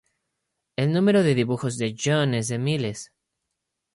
El 0.77 0.93
número 0.93 1.21
de 1.21 1.35
dibujos 1.35 1.77
de 1.77 1.95
John 1.95 2.33
es 2.33 2.47
de 2.47 2.57
miles. 2.57 3.11